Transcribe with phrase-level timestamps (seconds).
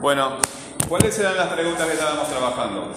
[0.00, 0.38] Bueno,
[0.88, 2.92] ¿cuáles eran las preguntas que estábamos trabajando?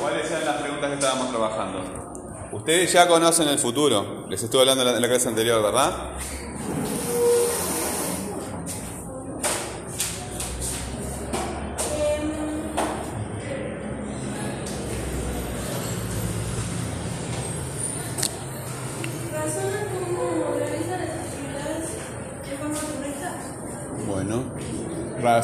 [0.00, 2.48] ¿Cuáles eran las preguntas que estábamos trabajando?
[2.52, 6.10] Ustedes ya conocen el futuro, les estuve hablando en la, clase anterior, ¿verdad?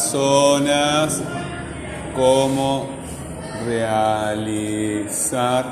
[0.08, 1.22] Razonas
[2.16, 2.88] cómo
[3.66, 5.66] realizar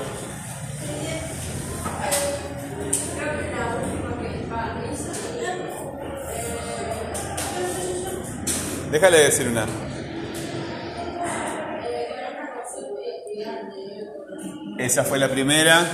[8.90, 9.66] Déjale decir una.
[14.78, 15.84] Esa fue la primera.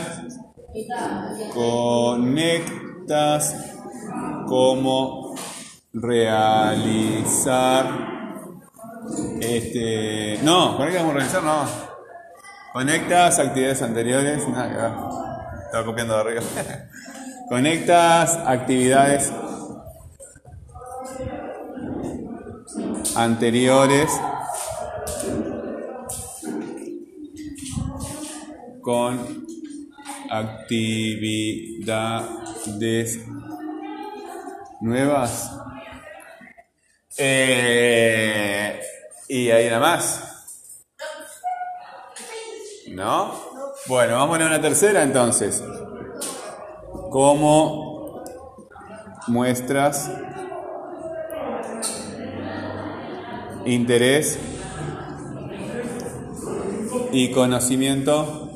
[1.53, 2.65] Conectas
[4.47, 5.35] cómo
[5.93, 7.87] realizar
[9.41, 11.65] este no, conectas cómo realizar no.
[12.73, 14.93] Conectas actividades anteriores, nada que ver.
[15.65, 16.43] Estaba copiando de arriba.
[17.49, 19.33] Conectas actividades
[23.17, 24.11] anteriores
[28.81, 29.45] con
[30.31, 32.31] actividades
[34.81, 35.51] nuevas.
[37.17, 38.81] Eh,
[39.29, 40.21] y hay una más.
[42.89, 43.33] ¿No?
[43.87, 45.63] Bueno, vamos a una tercera entonces.
[47.11, 48.25] ¿Cómo
[49.29, 50.11] muestras
[53.67, 54.39] interés
[57.13, 58.51] y conocimiento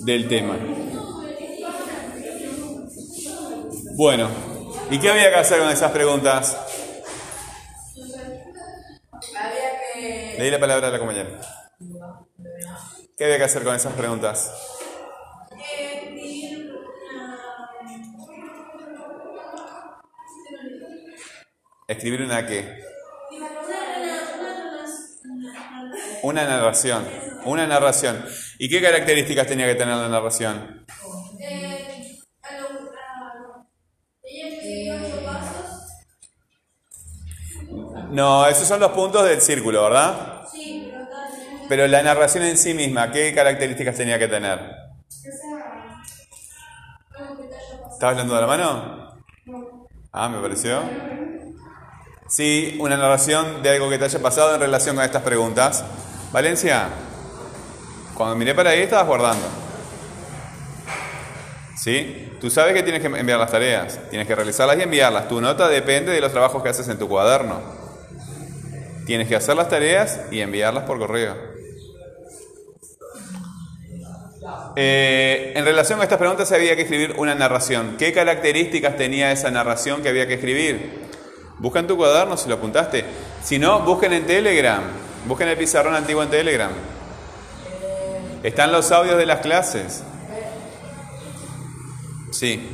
[0.00, 0.56] del tema.
[3.96, 4.28] Bueno,
[4.90, 6.56] ¿y qué había que hacer con esas preguntas?
[10.38, 11.40] Leí la palabra a la compañera.
[13.16, 14.75] ¿Qué había que hacer con esas preguntas?
[21.88, 22.82] Escribir una qué?
[26.22, 27.04] Una narración.
[27.44, 28.24] Una narración.
[28.58, 30.84] ¿Y qué características tenía que tener la narración?
[38.10, 40.42] No, esos son los puntos del círculo, ¿verdad?
[40.50, 40.90] Sí,
[41.68, 44.58] pero la narración en sí misma, ¿qué características tenía que tener?
[47.92, 49.22] ¿Estás hablando de la mano?
[50.12, 50.82] Ah, me pareció.
[52.28, 55.84] Sí, una narración de algo que te haya pasado en relación con estas preguntas.
[56.32, 56.88] Valencia,
[58.14, 59.46] cuando miré para ahí estabas guardando.
[61.76, 62.32] ¿Sí?
[62.40, 65.28] Tú sabes que tienes que enviar las tareas, tienes que realizarlas y enviarlas.
[65.28, 67.60] Tu nota depende de los trabajos que haces en tu cuaderno.
[69.06, 71.36] Tienes que hacer las tareas y enviarlas por correo.
[74.74, 77.96] Eh, en relación a estas preguntas había que escribir una narración.
[77.96, 81.06] ¿Qué características tenía esa narración que había que escribir?
[81.58, 83.04] Busca en tu cuaderno si lo apuntaste.
[83.42, 84.82] Si no, busquen en Telegram.
[85.26, 86.70] Busquen el pizarrón antiguo en Telegram.
[88.42, 90.02] Están los audios de las clases.
[92.30, 92.70] Sí.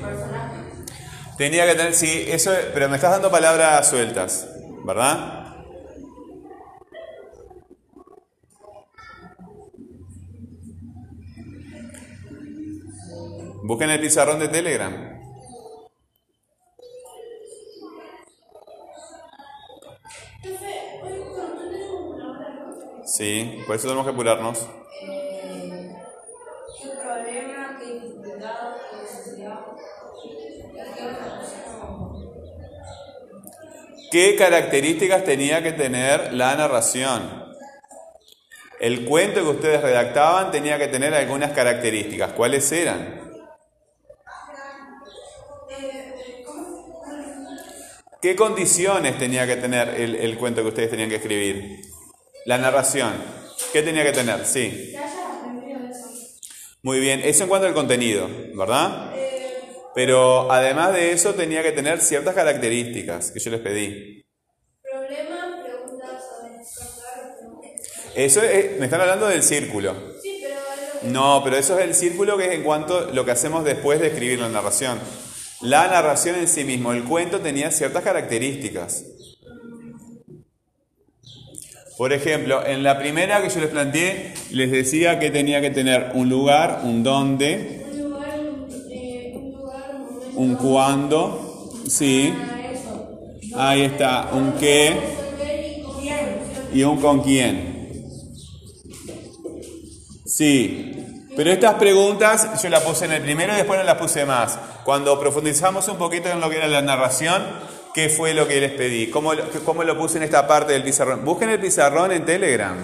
[1.39, 4.47] Tenía que tener, sí, eso, pero me estás dando palabras sueltas,
[4.85, 5.43] ¿verdad?
[13.63, 15.12] Busquen el pizarrón de Telegram.
[23.05, 24.67] Sí, por eso tenemos que apurarnos.
[34.11, 37.47] ¿Qué características tenía que tener la narración?
[38.81, 42.33] El cuento que ustedes redactaban tenía que tener algunas características.
[42.33, 43.22] ¿Cuáles eran?
[48.23, 51.81] ¿Qué condiciones tenía que tener el, el cuento que ustedes tenían que escribir?
[52.47, 53.13] La narración.
[53.73, 54.47] ¿Qué tenía que tener?
[54.47, 54.95] Sí.
[56.83, 59.13] Muy bien, eso en cuanto al contenido, ¿verdad?
[59.97, 64.25] Pero además de eso tenía que tener ciertas características que yo les pedí.
[64.83, 66.23] Problema, preguntas,
[68.15, 69.95] Eso es- me están hablando del círculo.
[70.23, 73.33] Sí, pero No, pero eso es el círculo que es en cuanto a lo que
[73.33, 75.01] hacemos después de escribir la narración.
[75.63, 79.05] La narración en sí mismo, el cuento tenía ciertas características.
[81.97, 86.13] Por ejemplo, en la primera que yo les planteé, les decía que tenía que tener
[86.15, 92.33] un lugar, un dónde, Un lugar, un un un cuándo, sí,
[93.55, 94.97] Ah, ahí está, un qué
[96.73, 98.03] y un con quién.
[100.25, 100.92] Sí,
[101.37, 104.59] pero estas preguntas yo las puse en el primero y después no las puse más.
[104.85, 107.43] Cuando profundizamos un poquito en lo que era la narración,
[107.95, 109.09] ¿qué fue lo que les pedí?
[109.11, 111.25] ¿Cómo, lo- cómo lo puse en esta parte del pizarrón?
[111.25, 112.77] Busquen el pizarrón en Telegram.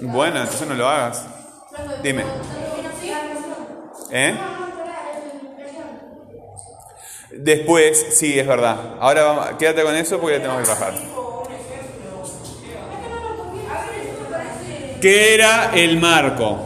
[0.00, 1.24] Bueno, entonces no lo hagas.
[2.02, 2.24] Dime.
[4.10, 4.34] ¿Eh?
[7.32, 8.94] Después, sí, es verdad.
[9.00, 11.17] Ahora vamos, quédate con eso porque ya tenemos que trabajar.
[15.00, 16.58] ¿Qué era el marco?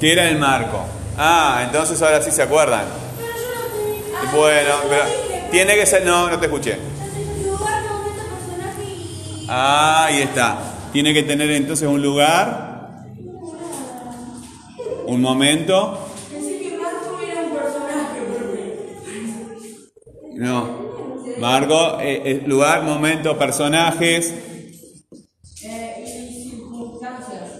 [0.00, 0.84] ¿Qué era el marco?
[1.18, 2.84] Ah, entonces ahora sí se acuerdan.
[4.34, 5.02] Bueno, pero
[5.50, 6.04] tiene que ser.
[6.04, 6.78] No, no te escuché.
[9.48, 10.58] Ah, ahí está.
[10.92, 13.04] Tiene que tener entonces un lugar,
[15.06, 16.08] un momento.
[20.34, 20.86] No.
[21.38, 24.32] Marco, eh, eh, lugar, momento, personajes.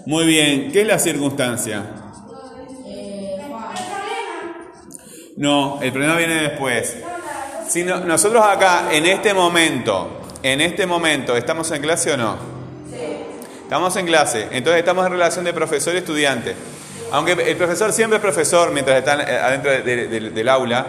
[0.07, 0.71] Muy bien.
[0.73, 1.83] ¿Qué es la circunstancia?
[5.37, 6.97] No, el problema viene después.
[7.69, 12.37] Si no- nosotros acá, en este momento, en este momento, ¿estamos en clase o no?
[13.65, 16.55] Estamos en clase, entonces estamos en relación de profesor y estudiante.
[17.11, 20.87] Aunque el profesor siempre es profesor mientras está eh, adentro de- de- de- del aula,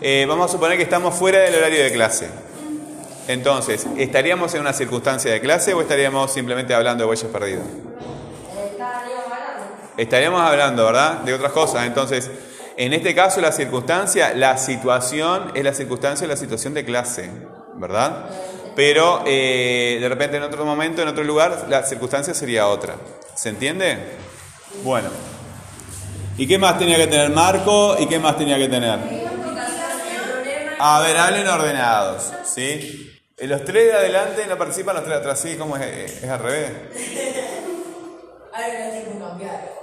[0.00, 2.28] eh, vamos a suponer que estamos fuera del horario de clase.
[3.26, 7.64] Entonces, ¿estaríamos en una circunstancia de clase o estaríamos simplemente hablando de huellas perdidas?
[9.96, 11.18] Estaríamos hablando, ¿verdad?
[11.20, 11.86] De otras cosas.
[11.86, 12.30] Entonces,
[12.76, 17.30] en este caso, la circunstancia, la situación es la circunstancia la situación de clase,
[17.74, 18.26] ¿verdad?
[18.74, 22.94] Pero eh, de repente en otro momento, en otro lugar, la circunstancia sería otra.
[23.34, 23.98] ¿Se entiende?
[24.82, 25.10] Bueno.
[26.38, 27.96] ¿Y qué más tenía que tener Marco?
[27.98, 28.98] ¿Y qué más tenía que tener?
[30.78, 33.20] A ver, hablen ordenados, ¿sí?
[33.38, 35.56] Los tres de adelante no participan, los tres de atrás, ¿sí?
[35.56, 36.22] ¿Cómo es?
[36.22, 36.70] ¿Es al revés?
[38.54, 39.81] Hay una circunstancial.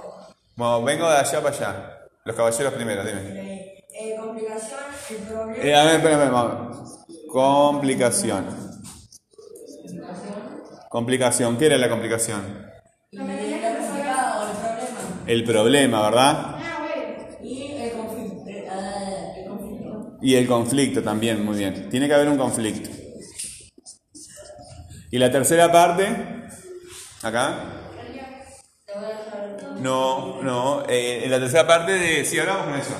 [0.60, 1.98] Bueno, vengo de allá para allá.
[2.22, 3.82] Los caballeros primero, dime.
[3.98, 4.78] Eh, complicación,
[5.08, 5.64] el problema.
[5.64, 6.98] Eh, a ver, vamos.
[7.32, 8.44] Complicación.
[10.90, 11.56] Complicación.
[11.56, 12.42] ¿Qué era la complicación?
[13.10, 13.24] Y el
[13.78, 15.22] problema.
[15.26, 16.56] El problema, ¿verdad?
[17.42, 18.50] Y el conflicto.
[18.50, 20.18] eh, el conflicto.
[20.20, 21.88] Y el conflicto también, muy bien.
[21.88, 22.90] Tiene que haber un conflicto.
[25.10, 26.06] ¿Y la tercera parte?
[27.22, 27.79] ¿Acá?
[29.80, 30.82] No, no.
[30.88, 32.24] eh, en la tercera parte de...
[32.24, 32.94] Sí, hablamos con eso.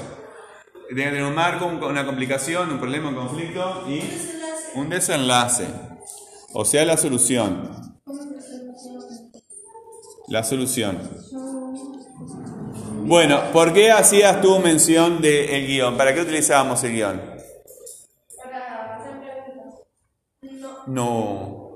[0.88, 4.02] Tiene que tener un marco, un- una complicación, un problema, un conflicto y
[4.74, 5.66] un desenlace.
[6.52, 7.70] O sea, la solución.
[10.28, 10.98] La solución.
[13.04, 15.96] Bueno, ¿por qué hacías tú mención del guion?
[15.96, 17.20] ¿Para qué utilizábamos el guion?
[18.42, 20.86] Para hacer preguntas.
[20.86, 21.72] No.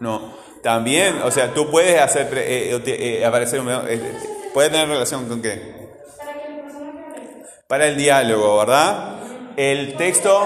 [0.00, 0.45] No.
[0.66, 2.80] También, o sea, tú puedes hacer eh, eh,
[3.20, 3.68] eh, aparecer un
[4.52, 5.62] puede tener relación con qué?
[7.68, 9.14] Para el diálogo, ¿verdad?
[9.56, 10.44] El texto.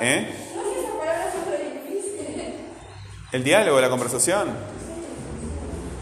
[0.00, 0.26] ¿eh?
[3.30, 4.48] El diálogo, la conversación.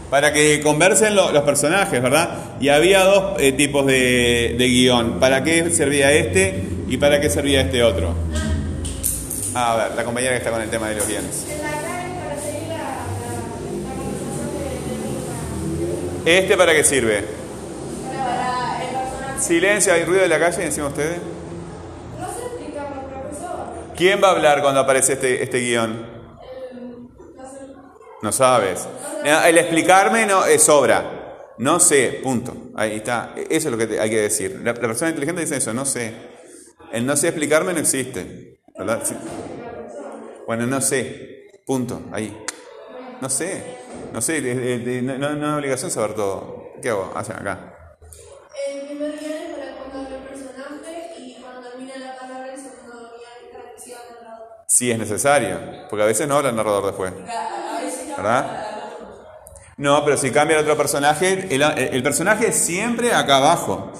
[0.09, 2.29] Para que conversen lo- los personajes, ¿verdad?
[2.59, 5.19] Y había dos tipos de, de guion.
[5.19, 8.15] ¿Para qué servía este y para qué servía este otro?
[9.53, 11.45] Ah, a ver, la compañera que está con el tema de los guiones.
[16.27, 17.23] ¿Este para qué sirve?
[19.39, 21.19] Silencio, hay ruido de la calle encima de ustedes.
[22.19, 23.95] No se explicamos, profesor.
[23.95, 26.05] ¿Quién va a hablar cuando aparece este, este guion?
[28.21, 28.85] No sabes.
[29.23, 31.53] El explicarme no es sobra.
[31.59, 32.71] No sé, punto.
[32.75, 33.33] Ahí está.
[33.49, 34.59] Eso es lo que hay que decir.
[34.65, 36.13] La, la persona inteligente dice eso, no sé.
[36.91, 38.59] El no sé explicarme no existe.
[38.77, 38.99] ¿Verdad?
[39.05, 39.15] Sí.
[40.45, 41.51] Bueno, no sé.
[41.65, 42.01] Punto.
[42.11, 42.37] Ahí.
[43.21, 43.77] No sé.
[44.13, 44.41] No sé.
[44.41, 46.67] de- de- de- no, no- no es obligación saber todo.
[46.81, 47.11] ¿Qué hago?
[47.15, 47.73] Hacen acá.
[48.69, 53.11] El primer guion es para cuando el personaje y cuando termina la palabra el segundo
[53.17, 54.47] guion es narrador.
[54.67, 55.57] Si es necesario.
[55.89, 57.11] Porque a veces no habla el narrador después.
[57.27, 58.63] A, a veces ¿Verdad?
[59.77, 63.91] No, pero si cambia el otro personaje, el, el personaje siempre acá abajo.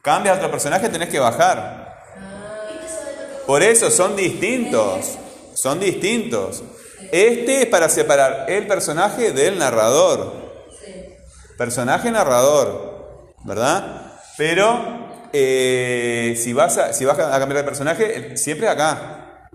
[0.00, 1.92] Cambia otro personaje, tenés que bajar.
[3.46, 5.18] Por eso son distintos.
[5.54, 6.62] Son distintos.
[7.10, 10.32] Este es para separar el personaje del narrador.
[11.58, 14.12] Personaje narrador, ¿verdad?
[14.36, 19.48] Pero eh, si, vas a, si vas a cambiar de personaje, siempre acá,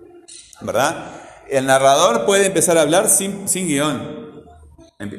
[0.60, 1.12] ¿verdad?
[1.48, 4.44] El narrador puede empezar a hablar sin, sin guion.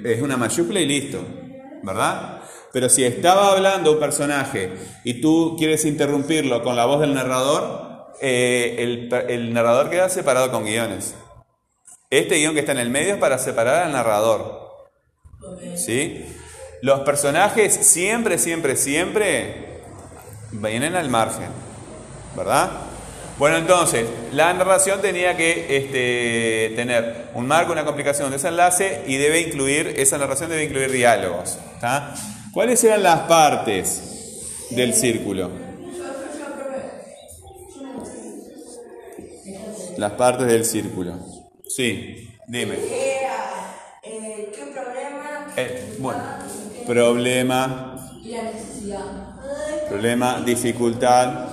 [0.04, 1.20] Es una mayúscula y listo,
[1.84, 2.42] ¿verdad?
[2.72, 8.10] Pero si estaba hablando un personaje y tú quieres interrumpirlo con la voz del narrador,
[8.22, 11.16] eh, el narrador queda separado con guiones.
[12.10, 14.88] Este guion que está en el medio es para separar al narrador.
[15.76, 16.26] ¿Sí?
[16.82, 19.82] Los personajes siempre, siempre, siempre
[20.52, 21.50] vienen al margen.
[22.36, 22.72] ¿Verdad?
[23.38, 29.18] Bueno, entonces, la narración tenía que este, tener un marco, una complicación, un desenlace y
[29.18, 31.58] debe incluir, esa narración debe incluir diálogos.
[32.54, 35.52] ¿Cuáles eran las partes del círculo?
[39.98, 41.39] Las partes del círculo.
[41.76, 42.76] Sí, dime.
[44.04, 45.54] Eh, ¿Qué problema?
[45.56, 46.24] Eh, bueno,
[46.86, 49.36] problema, Y la necesidad.
[49.88, 51.50] problema, dificultad,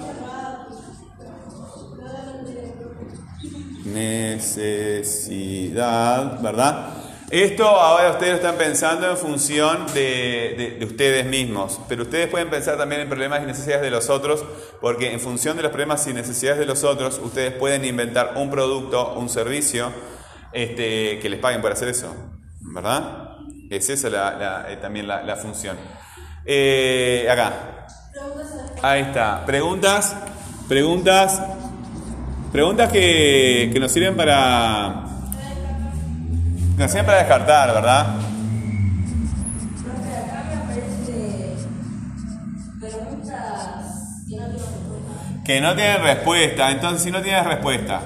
[4.64, 5.72] necesidad,
[6.42, 6.95] ¿verdad?
[7.30, 12.28] Esto ahora ustedes lo están pensando en función de, de- de ustedes mismos, pero ustedes
[12.28, 14.44] pueden pensar también en problemas y necesidades de los otros,
[14.80, 18.48] porque en función de los problemas y necesidades de los otros, ustedes pueden inventar un
[18.48, 19.90] producto, un servicio,
[20.52, 22.14] este, que les paguen por hacer eso,
[22.60, 23.30] ¿verdad?
[23.70, 25.76] Es esa la- eh, también la, función.
[26.44, 27.86] Eh, acá,
[28.82, 29.44] ahí está.
[29.44, 30.14] Preguntas,
[30.68, 31.42] preguntas,
[32.52, 35.05] preguntas que, que nos sirven para,
[36.88, 38.06] sirven para descartar, ¿verdad?
[45.44, 46.70] Que no tienen respuesta.
[46.70, 48.00] Entonces, si no tienes respuesta,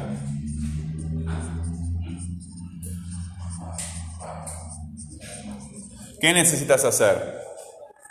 [6.21, 7.41] ¿qué necesitas hacer?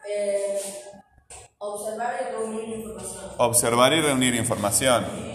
[0.10, 0.60] Eh,
[1.60, 3.26] observar y reunir información.
[3.38, 5.29] Observar y reunir información.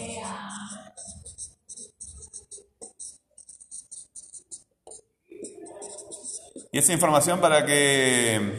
[6.74, 8.52] ¿Y esa información para qué?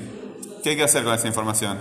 [0.64, 1.78] ¿Qué hay que hacer con esa información?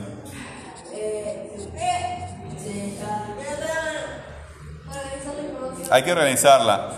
[5.92, 6.90] Hay que organizarla.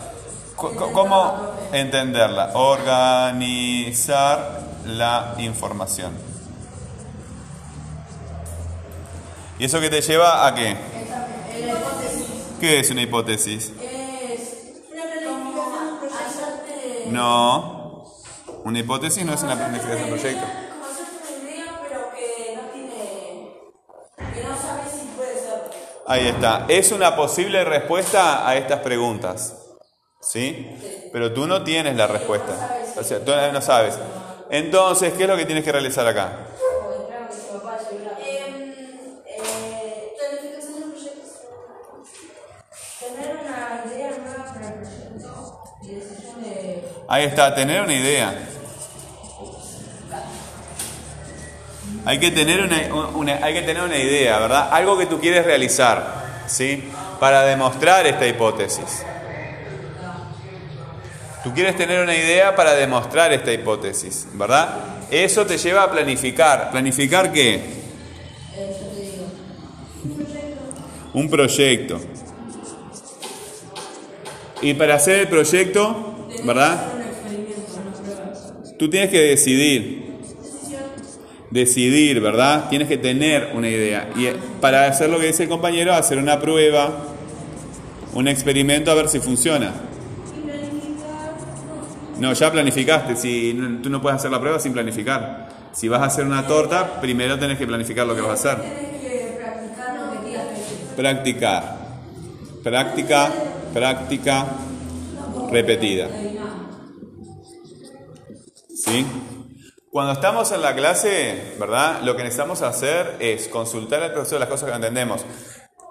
[0.57, 2.53] ¿Cómo entenderla?
[2.55, 6.13] Organizar la información.
[9.59, 10.79] ¿Y eso que te lleva a qué?
[12.59, 13.71] ¿Qué es una hipótesis?
[13.83, 14.81] Es
[17.13, 17.76] No.
[18.67, 20.45] Una hipótesis no es una planificación de un proyecto.
[22.65, 23.45] una idea.
[26.05, 26.67] Ahí está.
[26.67, 29.55] Es una posible respuesta a estas preguntas.
[30.21, 31.09] ¿Sí?
[31.13, 32.83] Pero tú no tienes la respuesta.
[32.97, 34.01] O sea, tú no sabes.
[34.51, 36.33] Entonces, ¿qué es lo que tienes que realizar acá?
[36.89, 37.79] O esperar que se papá
[52.07, 54.69] Hay que tener una, hay que tener una idea, ¿verdad?
[54.71, 56.85] Algo que tú quieres realizar, ¿sí?
[57.19, 59.05] Para demostrar esta hipótesis.
[61.43, 64.69] Tú quieres tener una idea para demostrar esta hipótesis, ¿verdad?
[65.11, 66.71] Eso te lleva a planificar.
[66.71, 67.61] ¿Planificar qué?
[71.13, 72.01] Un proyecto.
[74.63, 76.87] Y para hacer el proyecto, ¿verdad?
[78.79, 80.06] Tú tienes que decidir.
[81.57, 82.69] Decidir, ¿verdad?
[82.69, 84.11] Tienes que tener una idea.
[84.15, 86.99] Y eh, para hacer lo que dice el compañero, hacer una prueba,
[88.13, 89.73] un experimento a ver si funciona.
[92.19, 93.17] No, ya planificaste.
[93.17, 95.49] Si tú no puedes hacer la prueba sin planificar.
[95.73, 98.65] Si vas a hacer una torta, primero tenés que planificar lo que vas a hacer.
[100.95, 101.77] Practicar.
[102.63, 103.33] Práctica,
[103.73, 104.47] práctica,
[105.51, 106.09] repetida.
[108.75, 109.07] ¿Sí?
[109.97, 112.03] Cuando estamos en la clase, ¿verdad?
[112.03, 115.25] Lo que necesitamos hacer es consultar al profesor las cosas que entendemos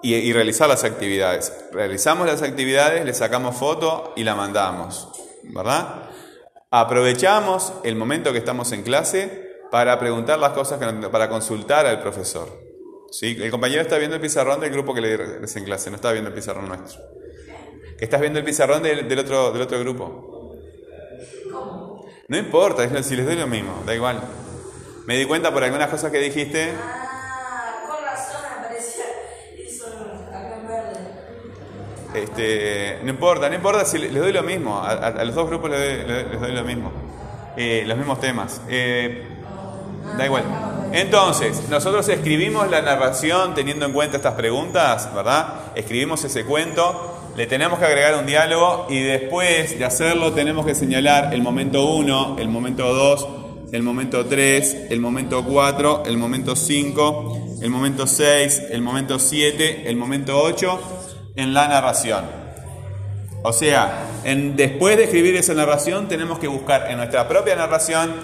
[0.00, 1.52] y, y realizar las actividades.
[1.72, 5.08] Realizamos las actividades, le sacamos foto y la mandamos,
[5.42, 6.04] ¿verdad?
[6.70, 12.00] Aprovechamos el momento que estamos en clase para preguntar las cosas, que para consultar al
[12.00, 12.48] profesor.
[13.10, 13.36] ¿Sí?
[13.40, 16.12] El compañero está viendo el pizarrón del grupo que le es en clase, no está
[16.12, 17.02] viendo el pizarrón nuestro.
[17.98, 20.35] Estás viendo el pizarrón del, del otro, del otro grupo.
[22.28, 24.20] No importa, es lo- si les doy lo mismo, da igual.
[25.06, 26.72] Me di cuenta por algunas cosas que dijiste.
[26.72, 29.04] Ah, con razón aparecía
[29.56, 29.86] eso
[30.28, 31.00] acá en verde.
[32.14, 35.48] Este, no importa, no importa si les doy lo mismo, a, a- a los dos
[35.48, 36.92] grupos les doy, les doy lo mismo,
[37.58, 38.60] Eh, los mismos temas.
[38.68, 39.26] Eh,
[40.18, 40.44] da igual.
[40.92, 45.72] Entonces, nosotros escribimos la narración teniendo en cuenta estas preguntas, ¿verdad?
[45.74, 50.74] Escribimos ese cuento, le tenemos que agregar un diálogo y después de hacerlo tenemos que
[50.74, 53.28] señalar el momento 1, el momento 2,
[53.72, 59.82] el momento 3, el momento 4, el momento 5, el momento 6, el momento 7,
[59.88, 60.80] el momento 8
[61.36, 62.24] en la narración.
[63.42, 68.14] O sea, en- después de escribir esa narración tenemos que buscar en nuestra propia narración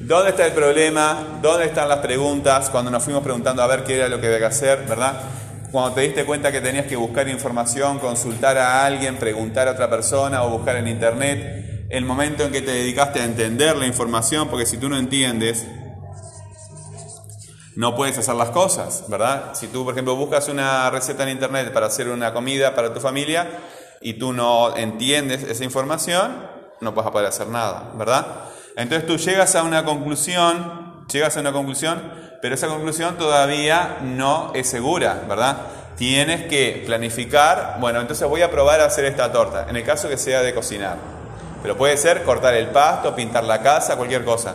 [0.00, 3.96] dónde está el problema, dónde están las preguntas, cuando nos fuimos preguntando a ver qué
[3.96, 5.20] era lo que había que hacer, ¿verdad?
[5.72, 9.90] Cuando te diste cuenta que tenías que buscar información, consultar a alguien, preguntar a otra
[9.90, 14.48] persona o buscar en internet, el momento en que te dedicaste a entender la información,
[14.48, 15.66] porque si tú no entiendes,
[17.76, 19.54] no puedes hacer las cosas, ¿verdad?
[19.54, 23.00] Si tú, por ejemplo, buscas una receta en internet para hacer una comida para tu
[23.00, 23.46] familia
[24.00, 26.48] y tú no entiendes esa información,
[26.80, 28.26] no vas a poder hacer nada, ¿verdad?
[28.76, 32.02] Entonces tú llegas a una conclusión, llegas a una conclusión,
[32.42, 35.56] pero esa conclusión todavía no es segura, ¿verdad?
[35.96, 40.08] Tienes que planificar, bueno, entonces voy a probar a hacer esta torta, en el caso
[40.08, 40.96] que sea de cocinar.
[41.62, 44.54] Pero puede ser cortar el pasto, pintar la casa, cualquier cosa.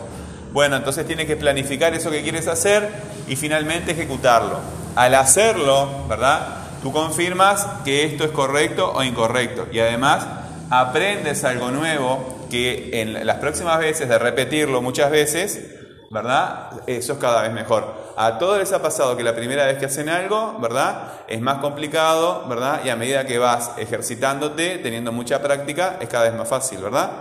[0.51, 2.89] Bueno, entonces tienes que planificar eso que quieres hacer
[3.27, 4.59] y finalmente ejecutarlo.
[4.95, 6.47] Al hacerlo, ¿verdad?
[6.83, 9.67] Tú confirmas que esto es correcto o incorrecto.
[9.71, 10.25] Y además
[10.69, 15.80] aprendes algo nuevo que en las próximas veces de repetirlo muchas veces,
[16.11, 16.81] ¿verdad?
[16.87, 17.85] Eso es cada vez mejor.
[18.17, 21.13] A todos les ha pasado que la primera vez que hacen algo, ¿verdad?
[21.27, 22.81] Es más complicado, ¿verdad?
[22.83, 27.11] Y a medida que vas ejercitándote, teniendo mucha práctica, es cada vez más fácil, ¿verdad?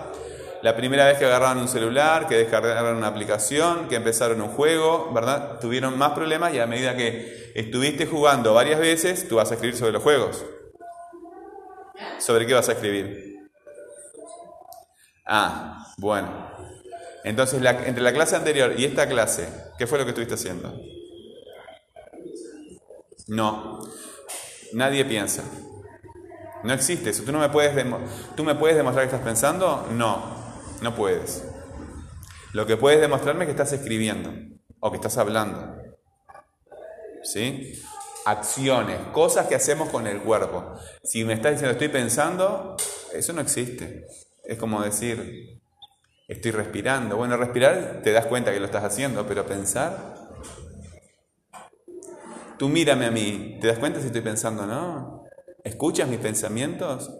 [0.63, 5.13] La primera vez que agarraron un celular, que descargaron una aplicación, que empezaron un juego,
[5.15, 5.61] ¿verdad?
[5.61, 9.79] Tuvieron más problemas y a medida que estuviste jugando varias veces, tú vas a escribir
[9.79, 10.45] sobre los juegos.
[12.19, 13.39] ¿Sobre qué vas a escribir?
[15.25, 16.50] Ah, bueno.
[17.25, 19.49] Entonces, entre la clase anterior y esta clase,
[19.79, 20.75] ¿qué fue lo que estuviste haciendo?
[23.27, 23.81] No.
[24.73, 25.45] Nadie piensa.
[26.65, 27.23] No existe eso.
[27.23, 27.75] ¿Tú, no me puedes
[28.35, 29.87] ¿Tú me puedes demostrar que estás pensando?
[29.93, 30.23] No,
[30.83, 31.45] no puedes.
[32.53, 34.33] Lo que puedes demostrarme es que estás escribiendo
[34.81, 35.77] o que estás hablando.
[37.23, 37.81] ¿Sí?
[38.27, 40.75] Acciones, cosas que hacemos con el cuerpo.
[41.03, 42.77] Si me estás diciendo estoy pensando,
[43.13, 44.07] eso no existe.
[44.45, 45.60] Es como decir,
[46.31, 47.17] estoy respirando.
[47.17, 50.15] Bueno, respirar te das cuenta que lo estás haciendo, pero pensar...
[52.59, 55.25] Tú mírame a mí, ¿te das cuenta si estoy pensando o no?
[55.65, 57.11] ¿Escuchas mis pensamientos?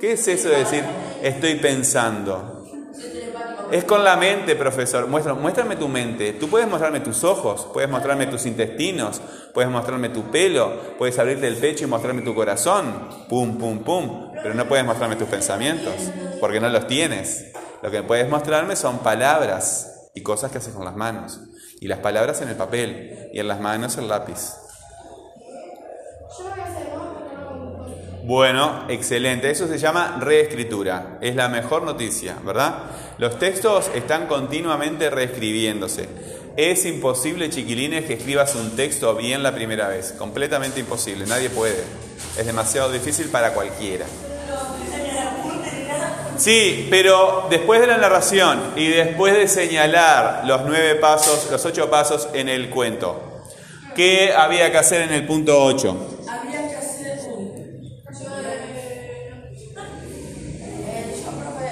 [0.00, 0.82] ¿Qué es eso de decir
[1.22, 2.66] estoy pensando?
[3.70, 5.06] Es con la mente, profesor.
[5.08, 6.32] Muestra- muéstrame tu mente.
[6.34, 9.20] Tú puedes mostrarme tus ojos, puedes mostrarme tus intestinos,
[9.54, 13.08] puedes mostrarme tu pelo, puedes abrirte el pecho y mostrarme tu corazón.
[13.28, 14.32] Pum, pum, pum.
[14.42, 15.94] Pero no puedes mostrarme tus pensamientos,
[16.40, 17.52] porque no los tienes.
[17.82, 21.40] Lo que puedes mostrarme son palabras y cosas que haces con las manos.
[21.80, 24.56] Y las palabras en el papel y en las manos el lápiz.
[28.24, 29.50] Bueno, excelente.
[29.50, 31.18] Eso se llama reescritura.
[31.20, 32.84] Es la mejor noticia, ¿verdad?
[33.18, 36.08] Los textos están continuamente reescribiéndose.
[36.56, 40.12] Es imposible, chiquilines, que escribas un texto bien la primera vez.
[40.12, 41.26] Completamente imposible.
[41.26, 41.82] Nadie puede.
[42.38, 44.06] Es demasiado difícil para cualquiera.
[46.42, 51.88] Sí, pero después de la narración y después de señalar los nueve pasos, los ocho
[51.88, 53.44] pasos en el cuento,
[53.94, 56.24] ¿qué había que hacer en el punto 8?
[56.28, 57.46] Habría que hacer un.
[60.84, 61.70] Eh, yo, profe.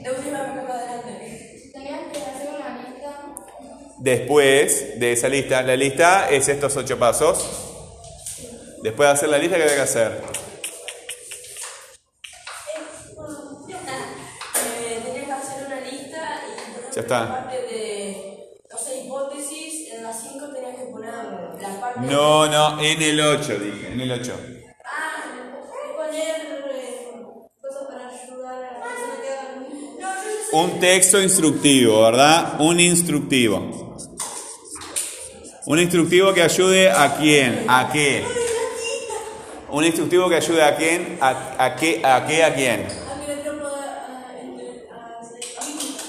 [0.00, 1.70] De última me pongo adelante.
[1.72, 3.10] Tenías que hacer una lista.
[3.98, 7.50] Después de esa lista, la lista es estos ocho pasos.
[8.84, 10.22] Después de hacer la lista, ¿qué hay que hacer?
[14.86, 17.20] Eh, tenía que hacer una lista y por ejemplo, Ya está.
[17.20, 22.00] la parte de, no sé, hipótesis, en las 5 tenías que poner la parte...
[22.00, 24.40] No, no, en el 8, dije, en el 8.
[24.84, 25.24] Ah,
[25.96, 27.12] poner eh,
[27.60, 30.00] cosas para ayudar a la persona que.
[30.00, 30.08] No,
[30.52, 30.58] yo.
[30.58, 32.60] Un texto instructivo, ¿verdad?
[32.60, 33.96] Un instructivo.
[35.66, 38.24] Un instructivo que ayude a quién, a qué.
[39.70, 43.03] Un instructivo que ayude a quién, a, a qué, a qué, a quién.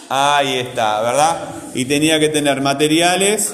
[0.09, 1.49] Ahí está, ¿verdad?
[1.73, 3.53] Y tenía que tener materiales.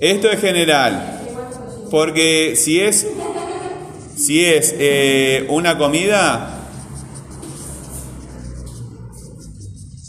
[0.00, 1.12] Esto es general.
[1.90, 3.06] Porque si es,
[4.16, 6.52] si es eh, una comida,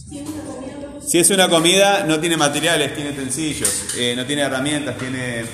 [0.09, 4.41] Tiene una comida, Si es una comida, no tiene materiales, tiene utensilios, eh, no tiene
[4.43, 5.45] herramientas, tiene,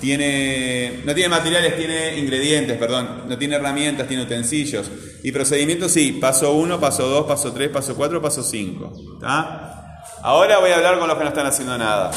[0.00, 4.90] tiene, no tiene materiales, tiene ingredientes, perdón, no tiene herramientas, tiene utensilios.
[5.22, 8.92] Y procedimientos sí, paso 1, paso 2, paso 3, paso 4, paso 5.
[10.22, 12.10] Ahora voy a hablar con los que no están haciendo nada.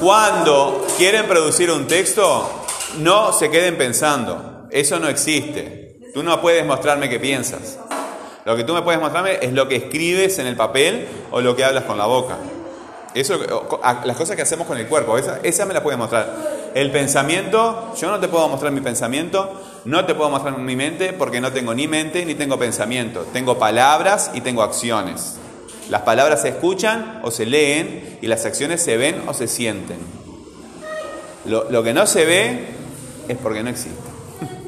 [0.00, 2.64] Cuando quieren producir un texto,
[2.98, 4.66] no se queden pensando.
[4.70, 5.98] Eso no existe.
[6.14, 7.78] Tú no puedes mostrarme qué piensas.
[8.44, 11.54] Lo que tú me puedes mostrarme es lo que escribes en el papel o lo
[11.54, 12.36] que hablas con la boca.
[13.14, 13.38] Eso,
[14.04, 16.70] las cosas que hacemos con el cuerpo, esa, esa me la puedes mostrar.
[16.74, 21.12] El pensamiento, yo no te puedo mostrar mi pensamiento, no te puedo mostrar mi mente
[21.12, 23.26] porque no tengo ni mente ni tengo pensamiento.
[23.32, 25.36] Tengo palabras y tengo acciones.
[25.90, 29.98] Las palabras se escuchan o se leen y las acciones se ven o se sienten.
[31.44, 32.66] Lo, lo que no se ve
[33.28, 34.00] es porque no existe.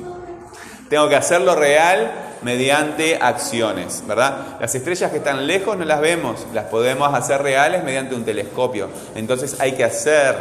[0.90, 4.58] tengo que hacerlo real mediante acciones, ¿verdad?
[4.60, 8.90] Las estrellas que están lejos no las vemos, las podemos hacer reales mediante un telescopio.
[9.14, 10.36] Entonces hay que hacer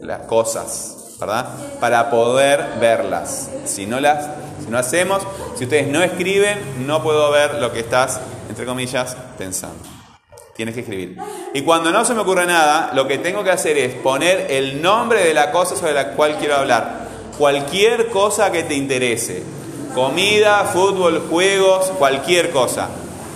[0.00, 1.48] las cosas, ¿verdad?
[1.80, 3.50] Para poder verlas.
[3.64, 4.28] Si no las
[4.64, 5.26] si no hacemos,
[5.56, 9.82] si ustedes no escriben, no puedo ver lo que estás entre comillas pensando.
[10.54, 11.16] Tienes que escribir.
[11.54, 14.80] Y cuando no se me ocurre nada, lo que tengo que hacer es poner el
[14.80, 17.08] nombre de la cosa sobre la cual quiero hablar.
[17.36, 19.42] Cualquier cosa que te interese.
[19.94, 22.88] Comida, fútbol, juegos, cualquier cosa.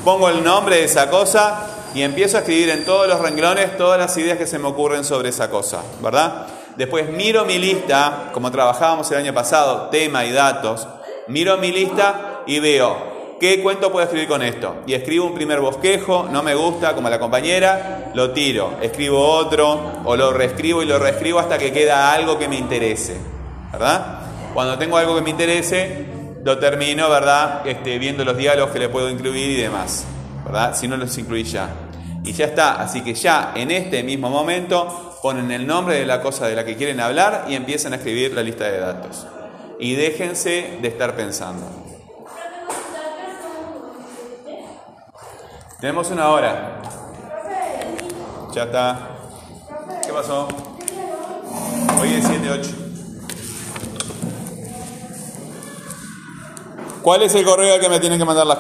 [0.03, 3.99] Pongo el nombre de esa cosa y empiezo a escribir en todos los renglones todas
[3.99, 6.47] las ideas que se me ocurren sobre esa cosa, ¿verdad?
[6.77, 10.89] Después miro mi lista, como trabajábamos el año pasado, tema y datos,
[11.29, 14.77] miro mi lista y veo qué cuento puedo escribir con esto.
[14.87, 20.01] Y escribo un primer bosquejo, no me gusta, como la compañera, lo tiro, escribo otro,
[20.07, 23.19] o lo reescribo y lo reescribo hasta que queda algo que me interese,
[23.73, 24.21] ¿verdad?
[24.55, 26.16] Cuando tengo algo que me interese,
[26.47, 27.67] lo termino, ¿verdad?
[27.67, 30.05] Este, viendo los diálogos que le puedo incluir y demás,
[30.45, 30.77] ¿verdad?
[30.77, 31.69] Si no los incluí ya.
[32.23, 36.23] Y ya está, así que ya en este mismo momento ponen el nombre de la
[36.23, 39.27] cosa de la que quieren hablar y empiezan a escribir la lista de datos.
[39.81, 41.67] Y déjense de estar pensando.
[45.81, 46.81] Tenemos una hora.
[48.55, 48.99] Ya está.
[50.07, 50.47] ¿Qué pasó?
[52.01, 52.86] Hoy es 7-8.
[57.07, 58.55] ¿Cuál es el correo que me tienen que mandar las